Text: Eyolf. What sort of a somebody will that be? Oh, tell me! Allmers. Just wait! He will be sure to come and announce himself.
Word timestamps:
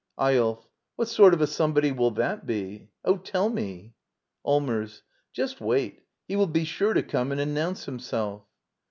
Eyolf. 0.19 0.67
What 0.95 1.09
sort 1.09 1.31
of 1.35 1.41
a 1.41 1.45
somebody 1.45 1.91
will 1.91 2.09
that 2.09 2.47
be? 2.47 2.89
Oh, 3.05 3.17
tell 3.17 3.49
me! 3.49 3.93
Allmers. 4.43 5.03
Just 5.31 5.61
wait! 5.61 6.01
He 6.27 6.35
will 6.35 6.47
be 6.47 6.65
sure 6.65 6.95
to 6.95 7.03
come 7.03 7.31
and 7.31 7.39
announce 7.39 7.85
himself. 7.85 8.41